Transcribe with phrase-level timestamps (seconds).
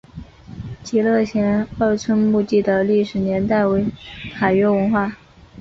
[0.83, 3.85] 极乐前二村墓地的历史年代为
[4.33, 5.15] 卡约文化。